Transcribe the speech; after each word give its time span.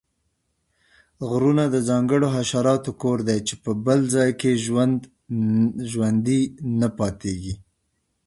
غرونه 1.29 1.63
د 1.69 1.75
ځانګړو 1.89 2.27
حشراتو 2.35 2.91
کور 3.01 3.17
دی 3.27 3.39
چې 3.47 3.53
په 3.63 3.71
بل 3.85 3.99
ځاې 4.13 4.31
کې 4.39 4.51
ژوندي 5.91 6.41
نه 6.79 6.87
پاتیږي 6.97 7.53